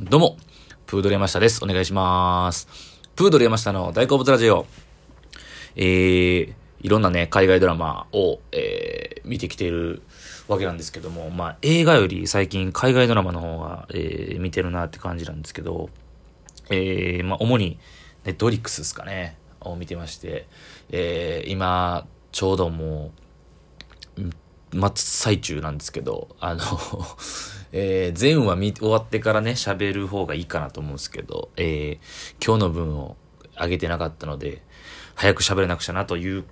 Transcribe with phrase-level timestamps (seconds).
[0.00, 0.36] どうも、
[0.86, 1.62] プードル山下です。
[1.62, 2.66] お願いします。
[3.14, 4.66] プードル山下の大好物ラジオ。
[5.76, 10.02] えー、いろんなね、海外ドラマを、えー、見てきている
[10.48, 15.88] わけなんですけども、まあ、映画より最近海外ドラマの方が、えー、見てるなって感じなんですけど、
[16.70, 17.78] えー、まあ、主に、
[18.24, 20.48] ネットリックスですかね、を見てまして、
[20.90, 23.12] えー、今、ちょうども
[24.18, 24.22] う、
[24.74, 26.60] 真っ最中なんですけど、あの、
[27.72, 33.16] えー、全話見終わってからね、喋る方がいいかなと思うんですけど、えー、今日の分を
[33.60, 34.62] 上げてなかったので、
[35.14, 36.44] 早く喋れなくちゃなという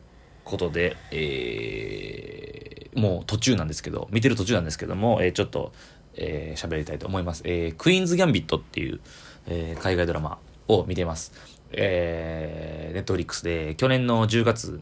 [0.44, 5.72] ことで、えー、もう途中なんですけど、見てる途中なんですけども、えー、ちょっと、
[6.14, 7.42] えー、喋りたいと思います。
[7.44, 9.00] えー、クイーンズ・ギャンビットっていう、
[9.46, 11.32] えー、海外ドラマを見てます。
[11.72, 14.80] えー、ネットフリックスで、去年の10月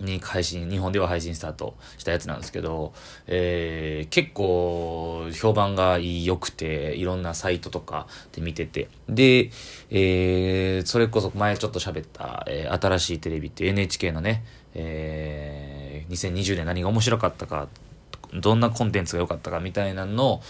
[0.00, 2.92] に配信、日本では配信スタートしたやつなんですけど、
[3.26, 9.50] えー、結構評判が良くて、いろんなサイトとかで見てて、で、
[9.90, 17.68] えー、それこそ前ちょっと喋った、えー、新しいテレビって NHK のね、えー、2020年何が面白かったか、
[18.34, 20.42] どんなコンテンツが良かったかみたいなのを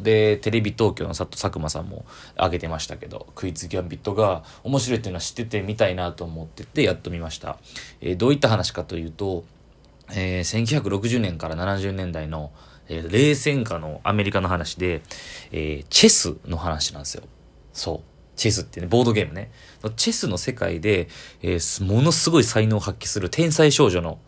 [0.00, 2.04] で、テレビ東京の佐佐久間さんも
[2.36, 7.58] 上げてましたけど、クイズギャンビットが面白いっていうのは知っててみたいなと思ってて、やっと見ました。
[8.00, 9.44] えーどういった話かというと、
[10.12, 12.52] えー1960年から70年代の、
[12.88, 15.02] えー冷戦下のアメリカの話で、
[15.52, 17.24] えーチェスの話なんですよ。
[17.72, 18.00] そう。
[18.36, 19.50] チェスってね、ボードゲームね。
[19.96, 21.08] チェスの世界で、
[21.42, 24.18] えーものすごい才能を発揮する天才少女の、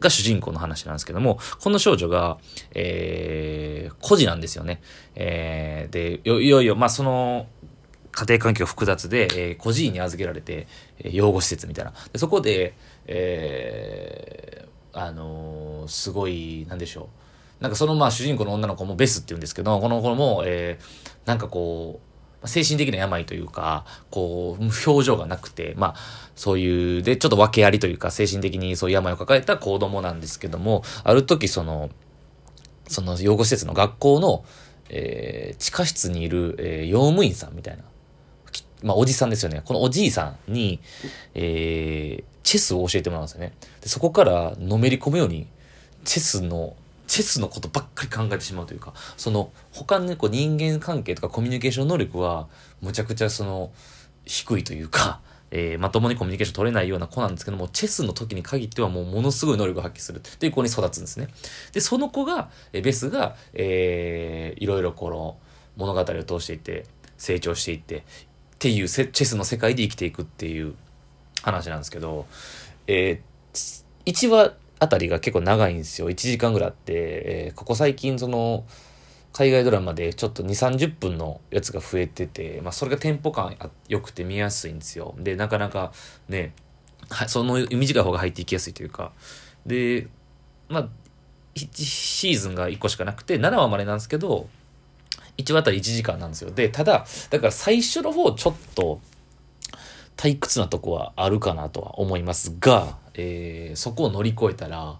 [0.00, 2.38] が主人公の話なんですけども、この少女が、
[2.74, 4.80] えー、孤児なんですよね。
[5.14, 7.46] えー、で、いよいよ、まあ、その、
[8.12, 10.66] 家庭環境複雑で、えー、孤児院に預けられて、
[10.98, 11.92] えー養護施設みたいな。
[12.12, 12.74] でそこで、
[13.06, 17.10] えー、あのーすごい、なんでしょ
[17.60, 17.62] う。
[17.62, 22.05] なんかそのまあ主人公の女の子もベスって言うんですけど、この子も、えー、なんかこう、
[22.46, 25.94] 精神的な病というか、こう、表情がなくて、まあ、
[26.34, 31.90] そういう、で、ちょっと訳ありというか、精神的にそういう病を抱えた子供なんですけども、ある時その、
[32.88, 34.44] その養護施設の学校の、
[34.88, 37.82] えー地下室にいる、えー用務員さんみたいな、
[38.82, 39.62] まあ、おじさんですよね。
[39.64, 40.80] このおじいさんに、
[41.34, 43.52] えーチェスを教えてもらうんですよね。
[43.80, 45.48] で、そこからのめり込むように、
[46.04, 46.76] チェスの、
[47.16, 52.46] チェスのことばっかり考えてしまうというか、その、他のね、こう人間関係とかコミュニケーション能力は、
[52.82, 53.72] むちゃくちゃその、
[54.26, 61.28] 低いというか、 えーまともにコミュニケーション取れないような子なんですけども、チェスの時に限ってはもうものすごい能力を発揮するっていう子に育つんですね。
[61.72, 65.38] で、その子が、えベスが、えーいろいろこの
[65.76, 66.84] 物語を通していって、
[67.16, 68.02] 成長していって、っ
[68.58, 70.74] ていうチェスの世界で生きていくっていう
[71.42, 72.26] 話なんですけど、
[72.86, 76.10] えー、1話あたりが結構長いんですよ。
[76.10, 78.64] 1時間ぐらいあって、えーここ最近その、
[79.32, 83.56] 海外ドラマでちょっと2、30分のやつが増えてて、まあそれがテンポ感
[83.88, 85.14] 良くて見やすいんですよ。
[85.18, 85.92] で、なかなか
[86.28, 86.52] ね、
[87.10, 89.12] はその短い方が入っていきやすいというか。
[89.66, 90.08] で、
[90.68, 90.88] まあ、
[91.54, 94.48] 1シーズンが1個しかなくて、7話までなんですけど、
[95.38, 96.50] 1話あたり1時間なんですよ。
[96.50, 99.00] で、ただ、だから最初の方ちょっと
[100.16, 104.98] 退屈なとこはあるかなとは思いますが、えーそこを乗り越えたら、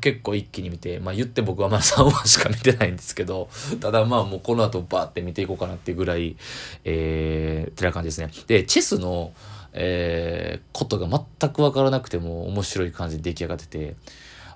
[0.00, 3.48] 結構一気に見て、まあ言って僕はまだ3話しか見てないんですけど、
[3.80, 6.36] ただまあもうこの後バーって見ていこうかなっていうぐらい、
[6.84, 8.30] えー、ってな感じですね。
[8.46, 9.32] で、チェスの、
[9.72, 13.96] えー、ことが全くわからなくても面白い感じで出来上がってて、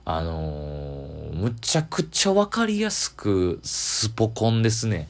[0.05, 5.07] あのーむちゃくちゃわかりやすくスポコンですね。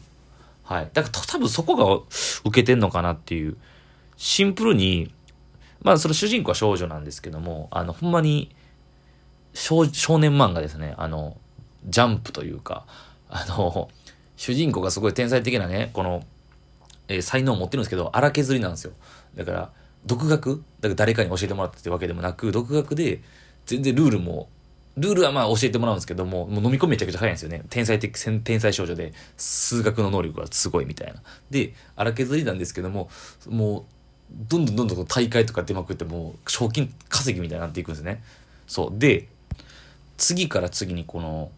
[0.65, 0.91] はい。
[0.93, 2.03] だから多分そこが
[2.45, 3.57] 受けてんのかなっていう。
[4.17, 5.13] シンプルに、
[5.87, 8.51] まあその主人公は少女なんですけども、あの、ほんまに
[9.55, 10.97] 少少年漫画ですね。
[10.99, 11.37] あの、
[11.85, 12.87] ジャンプというか、
[13.31, 13.89] あの、
[14.37, 16.25] 主人公がすごい天才的なね、この、
[17.07, 18.95] えー才能を持ってるんですけど、荒削りなんですよ。
[19.37, 19.71] だから、
[20.05, 20.65] 独学？
[20.81, 23.21] だから誰かに教えてもらったってわけでもなく、独学で、
[23.65, 24.49] 全然ルールも、
[24.97, 27.63] ルールはまあ教えてもらうんですけども、もう飲み込みめちゃくちゃ早いんですよね。
[27.71, 31.23] 天才的、天才少女で、数学の能力がすごいみたいな。
[31.49, 33.09] で、荒削りなんですけども、
[33.49, 33.85] もう、
[34.31, 38.23] どんどんどんどん大会とか出まくって、もう、賞金稼ぎみたいになっていくんですね。
[38.67, 38.99] そう。
[38.99, 39.29] で、
[40.17, 41.51] 次から次にこの、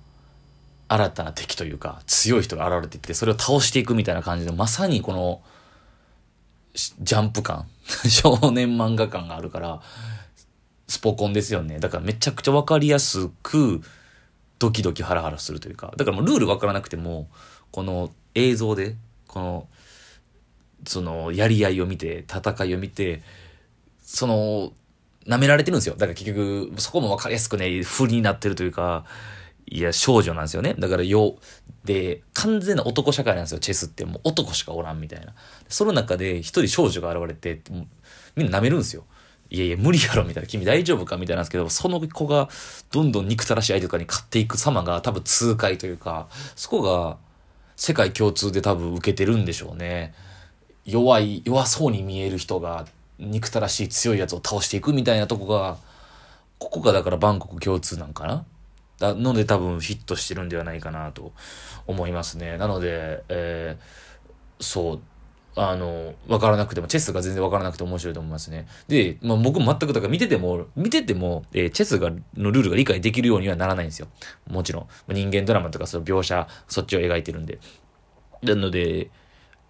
[0.89, 5.43] 新たな敵というか、強い人が現れていって、それを倒していくみたいな感じで、まさにこの、
[7.01, 7.67] ジャンプ感、
[8.09, 9.83] 少年漫画感があるから、
[10.87, 11.79] スポコンですよね。
[11.79, 13.83] だからめちゃくちゃわかりやすく、
[14.59, 17.29] ドキドキハラハラするというか、だからもうルールわからなくても、
[17.71, 19.69] この映像で、この、
[20.89, 23.23] その、やり合いを見て、戦いを見て、
[24.03, 24.73] その、
[25.27, 25.95] 舐められてるんですよ。
[25.95, 29.05] だから結局、そこもわかりやすくね、不利になってるというか、
[29.67, 30.75] いや、少女なんですよね。
[30.79, 31.37] だから、よ、
[31.85, 34.07] で、完全な男社会なんですよ、チェスって。
[34.07, 35.35] もう男しかおらんみたいな。
[35.69, 37.61] その中で一人少女が現れて、
[38.35, 39.05] みんな舐めるんですよ。
[39.51, 40.47] いやいや、無理やろ、みたいな。
[40.47, 42.49] 君大丈夫かみたいなんですけど、その子が
[42.91, 47.19] どんどん憎たらしい相手とかに勝っていく様が多分痛快というか、そこが
[47.77, 50.15] 世界共通で多分受けてるんでしょうね。
[50.89, 52.87] 弱い、弱そうに見える人が
[53.19, 55.77] 憎たらしい強いやつを倒していくみたいなとこが、
[56.59, 58.45] ここがだからバンコク共通なんかな？
[58.99, 61.33] だので多分ヒットしてるんではないかなと
[61.87, 62.57] 思いますね。
[62.57, 65.01] なので、えー、そう、
[65.55, 68.67] あの、わからなくても、チェスが全然わからなくて面白いと思いますね。
[68.89, 74.09] で、まあ僕全くだから見てても、見てても、えー、チェスが、のルールが理解できるようにはならないんですよ。
[74.49, 75.15] もちろん。
[75.15, 77.59] 人間ドラマとかその描写、そっちを描いてるんで。
[78.43, 79.11] なので、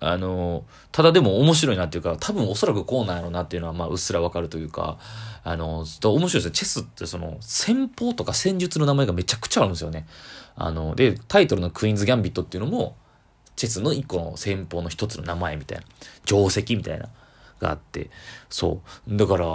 [0.01, 4.99] あの、ただでも面白いなっていうか、多分おそらくこうなんやろうなっていうのは、まあ、うっすらわかるというか、
[5.45, 6.51] あの、ずっと面白いですよ。
[6.51, 10.07] チェスってその、戦法とか戦術の名前がめちゃくちゃあるんですよね。
[10.55, 12.97] あの、で、タイトルのクイーンズ・ギャンビットっていうのも、
[13.57, 15.85] チェスの一個の戦法の一つの名前みたいな、
[16.27, 17.09] 定石みたいな、
[17.61, 18.11] があって、
[18.51, 19.17] そう。
[19.17, 19.47] だから、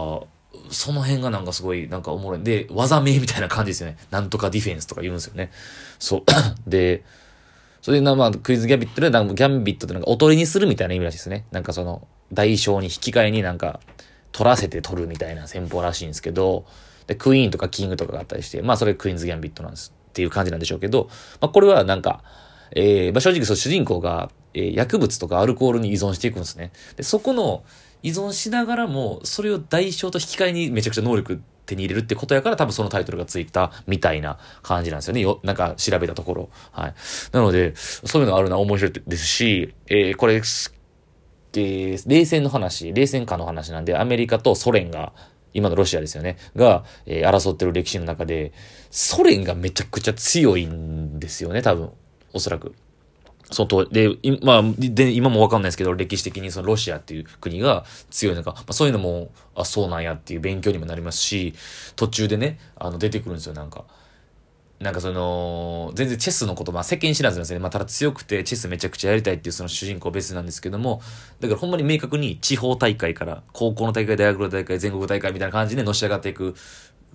[0.70, 2.44] その辺がなんかすごい、なんかおもろい。
[2.44, 3.98] で、技名みたいな感じですよね。
[4.12, 5.52] なんとかディフェンスとか言うんですよね。
[6.00, 6.24] そう。
[6.68, 7.04] で、
[7.84, 11.46] それで、まあ、クイズギャビットで、ギャンビットってなんか、おとりにするみたいな意味らしいですね。
[11.52, 13.82] なんかその、大小に引き換えになんか、
[14.32, 16.66] 取らせて取るみたいな戦法らしいんですけど、
[17.08, 21.10] で、クイーンとかキングとかがあったりして、まあ、それクイーンズギャンビットなんですっていう感じなんでしょうけど、
[21.42, 22.24] まあ、これはなんか、
[22.72, 26.72] えー、まあ、正直そう、主人公が、えー、薬物とかアルコールに依存していくんですね。
[26.96, 27.66] で、そこの、
[28.02, 35.22] 依存しながらも、それを代償と引き換えにめちゃくちゃ能力手に入れるってことやから多分そのタイトルがついたみたいな感じなんですよね。
[35.22, 36.50] よ、なんか調べたところ。
[36.72, 36.94] はい。
[37.32, 45.14] なので、そういうのがあるのは面白いですし、えー、これ、えー、冷戦の話、冷戦下の話なんで、アメリカとソ連が、
[45.56, 46.38] 今のロシアですよね。
[46.56, 48.54] が、えー、争ってる歴史の中で、
[48.90, 51.92] ソ連がめちゃくちゃ強いんですよね、多分。
[52.34, 52.74] おそらく。
[53.52, 54.10] そのと、で、
[54.42, 61.54] まあ、で、今もわかんないですけど、歴史的にそのロシアっていう国が強いのか、まあそういうのも、あ、そうなんやっていう勉強にもなりますし、
[61.96, 63.86] 途中でね、あの、出てくるんですよ、なんか。
[64.80, 67.62] なんかその、全然チェスのこと、まあ世間知らずなんですよね。
[67.62, 71.02] まあただ強くてチェスめちゃくちゃやりたいっていうその主人公別なんですけども、
[71.40, 76.56] だからほんまに明確に地方大会から、高校の大会、大学の大会、全国大会みたいな感じでのし上がっていく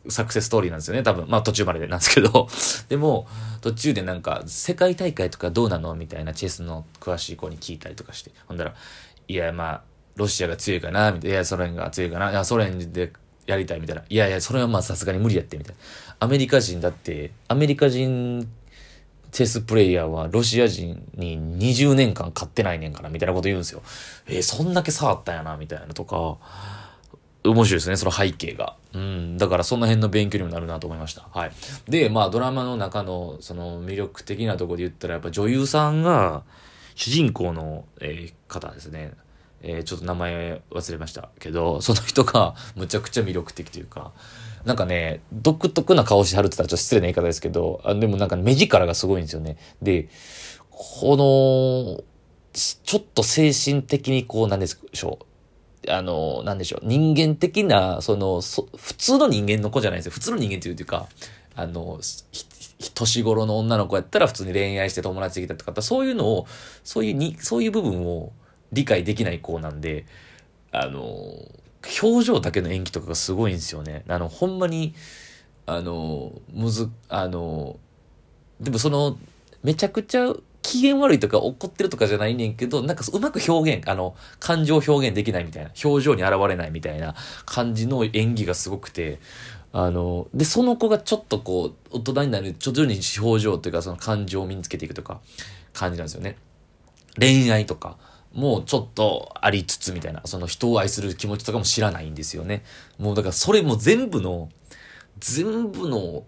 [0.08, 1.26] サクセスストーリーなんですよね、多分。
[1.28, 2.48] まあ途中までなんですけど。
[2.88, 3.26] でも、
[3.60, 8.30] 途中でなんか、世界大会とかどうなのみたいなチェスの詳しい子に聞いたりとかして。
[8.46, 8.74] ほんだら、
[9.28, 9.82] いや、まあ、
[10.16, 11.34] ロシアが強いかなみたいな。
[11.36, 13.12] いや、ソ連が強いかないや、ソ連で
[13.46, 14.02] やりたいみたいな。
[14.08, 16.16] いやいや、それはまあさすがに無理やって、みたいな。
[16.20, 18.48] アメリカ人だって、アメリカ人
[19.30, 23.82] チェスプレイヤーはロシア人に20年間勝ってないねんから、みたいなこと言うんですよ。
[24.26, 26.38] えー、そんだけ差あったんやな、みたいなとか。
[27.44, 28.76] 面白いですね、その背景が。
[28.92, 29.36] うん。
[29.36, 31.28] だからその辺の勉強にもなるなと思いました。
[31.30, 31.52] はい。
[31.88, 36.42] で、まあドラマの中のその魅力的なとこで言ったらやっぱ女優さんが
[36.94, 39.12] 主人公の、えー、方ですね。
[39.62, 44.12] えー、ちょっと名前忘れましたけど、 その人が むちゃくちゃ魅力的というか、
[44.64, 49.56] なんかね、独特な顔しはるって言ったらちょっと失礼な言い方ですけど、あでもなんか目力がすごいんですよね。
[49.82, 50.08] で、
[50.70, 52.04] この、
[52.52, 55.24] ちょっと精神的にこう、なんでしょう。
[55.90, 60.12] あの、なんでしょう、人間的な、その、そ普通の人間の子じゃないですよ。
[60.12, 61.06] 普通の人間っていうか、
[61.54, 62.00] あの、
[62.94, 66.46] 年頃の女の子やったら普通に恋愛して友達できたとか、そういうのを、
[66.84, 68.32] そういうに、そういう部分を
[68.72, 70.06] 理解できない子なんで、
[70.72, 71.02] あの、
[72.02, 74.04] 表情だけの演技とかがすごいんですよね。
[74.08, 74.94] あの、ほんまに、
[75.66, 77.78] あの、むず、あの、
[78.60, 79.18] でもその、
[79.62, 80.32] めちゃくちゃ
[80.68, 87.14] 機嫌悪いとか怒ってるとかじゃないねんけど、なんかうまく表現、あの、感情表現できないみたいな、表情に現れないみたいな
[87.46, 89.18] 感じの演技がすごくて、
[89.72, 95.20] あの、で、その子がちょっとこう、大人になる、徐々に表情というか、その感情を身につけていくとか、
[95.72, 96.36] 感じなんですよね。
[97.18, 97.96] 恋愛とか、
[98.34, 102.62] もうちょっとありつつみたいな、その人を愛する気持ちとかも知らないんですよね。
[102.98, 104.50] もうだからそれも全部の、
[105.18, 106.24] 全部の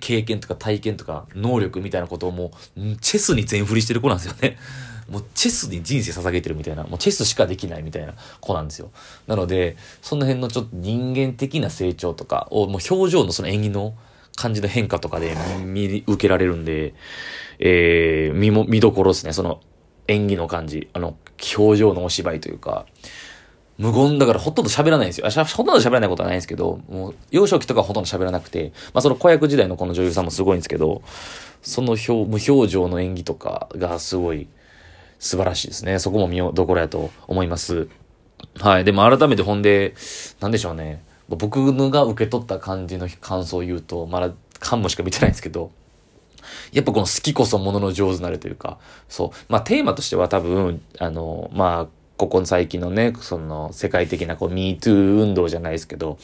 [0.00, 4.56] 経験とか体験とか能力みたいなことをもう、チェスに全振りしてる子なんですよね。
[5.10, 8.90] もうチェスに人生捧げてるみたいな、もうチェスしかできないみたいな子なんですよ。
[9.26, 13.94] なので、その辺のちょっと人間的な成長とかを、もう表情のその演技の
[14.36, 16.94] 感じの変化とかで見受けられるんで、
[17.58, 19.32] えー、見も、見どころですね。
[19.32, 19.60] その
[20.08, 21.16] 演技の感じ、あの、
[21.56, 22.86] 表情のお芝居というか、
[23.78, 25.28] 無言だからほとんど喋らないんですよ。
[25.28, 31.02] ほとんど喋らないことはないんですけど、もう幼少期とかほとんど喋らなくて、まあその子役時代のこの女優さんもすごいんですけど、
[31.62, 34.48] その表、無表情の演技とかがすごい
[35.18, 35.98] 素晴らしいですね。
[35.98, 37.88] そこも見どころやと思います。
[38.58, 38.84] はい。
[38.84, 39.94] でも改めてほんで、
[40.40, 41.02] なんでしょうね。
[41.28, 45.70] 僕が受け取った感じの感想を言うと、まだ感もしか見てないんですけど、
[46.72, 49.30] やっぱこの好きこそものの上手なれというか、そう。
[49.48, 56.18] まあテーマとしては多分、あの、まあ、ここ最近のね、その世界的なこう MeToo 運動じゃないですけど、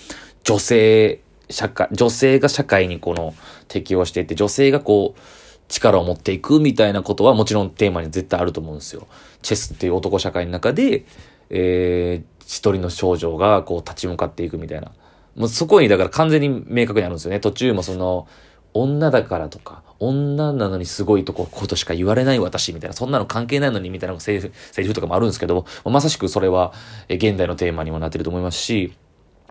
[0.45, 1.19] 女性、
[1.50, 3.35] 社会、女性が社会にこの
[3.67, 5.21] 適応していって、女性がこう、
[5.67, 9.09] 力を持っていくみたいなことはもちろんテーマに絶対あると思うんですよ。
[9.43, 11.05] チェスっていう男社会の中で、
[11.50, 14.93] えー、一人の少女がこう立ち向かっていくみたいな。
[15.35, 17.40] もうそこにだから完全に明確にあるんですよね。
[17.40, 18.28] 途中もその、
[18.75, 26.73] 女だからとか、女なのにすごいとこ、ことしか言われない私みたいな、そんなの関係ないのにみたいなセリフ、セリフとかもあるんですけど、まさしくそれは、
[27.09, 28.95] え現代のテーマにもなってると思いますし、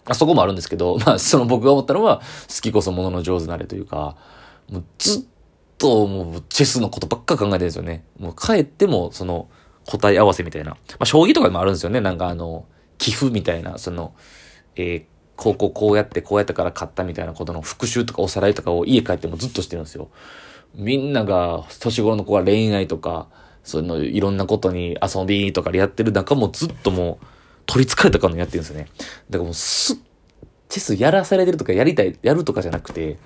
[0.06, 4.16] あそこもあるんですけど、 まあ、その僕が思ったのは、好きこそものの上手なれというか、
[4.70, 5.24] もうずっ
[5.78, 8.04] ともうチェスのことばっか考えてるんですよね。
[8.20, 9.50] もう帰っても、その、
[9.86, 10.72] 答え合わせみたいな。
[10.72, 12.02] まあ、将棋とかでもあるんですよね。
[12.02, 12.66] なんかあの、
[12.98, 14.14] 寄付みたいな、その、
[14.76, 15.04] えー、
[15.38, 20.10] こうこうこうやってこうやったから買ったみたいなことの復習とかおさらいとかを家帰ってもずっとしてるんですよ。
[20.75, 23.27] みんなが、年頃の子が恋愛とか、
[23.63, 27.25] そのいろんなことに遊びとかでやってる中もずっともう
[27.65, 28.88] 取り憑かれたかのやってるんですよね。
[29.29, 29.96] だからもうす、
[30.70, 33.17] チェスやらされてるとかやりたい、やるとかじゃなくて、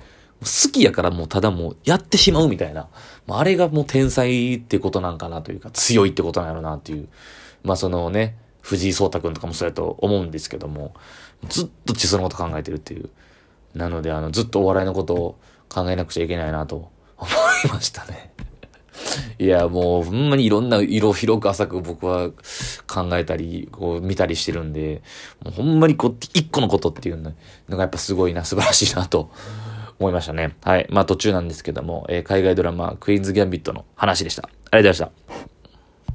[0.41, 2.87] 好きやからもうただもうやってしまうみたいな。
[3.27, 7.07] あれがもう天才ってことなんかなというか、強いってことなんやろなっていう。
[7.63, 10.93] まあそのね、藤井聡太くんとかもそうやと思うんですけども、
[11.49, 13.09] ずっとチェスのこと考えてるっていう。
[13.75, 17.29] なので、あの、ずっとお笑いのことを考えなくちゃいけないなと思
[17.65, 18.31] いましたね。
[19.39, 22.29] いや、もう、ほんまにいろんな色広く浅く僕は
[22.87, 25.01] 考えたり、こう見たりしてるんで、
[25.43, 27.31] もうほんまにこう、一個のことっていうの
[27.69, 29.31] がやっぱすごいな、素晴らしいなと
[29.99, 30.55] 思いましたね。
[30.63, 30.87] はい。
[30.89, 34.49] まあ途中なんですけども、えー、海外ドラマ、クイーンズ・ギャンビットの話でした。
[34.71, 35.60] ありがとうございました。